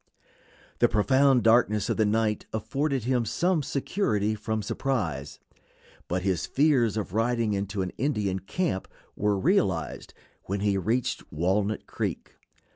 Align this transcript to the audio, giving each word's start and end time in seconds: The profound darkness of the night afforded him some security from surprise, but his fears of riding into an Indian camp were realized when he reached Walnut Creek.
The 0.79 0.89
profound 0.89 1.43
darkness 1.43 1.87
of 1.87 1.97
the 1.97 2.07
night 2.07 2.47
afforded 2.51 3.03
him 3.03 3.23
some 3.23 3.61
security 3.61 4.33
from 4.33 4.63
surprise, 4.63 5.37
but 6.07 6.23
his 6.23 6.47
fears 6.47 6.97
of 6.97 7.13
riding 7.13 7.53
into 7.53 7.83
an 7.83 7.91
Indian 7.99 8.39
camp 8.39 8.87
were 9.15 9.37
realized 9.37 10.15
when 10.45 10.61
he 10.61 10.75
reached 10.75 11.21
Walnut 11.31 11.85
Creek. 11.85 12.33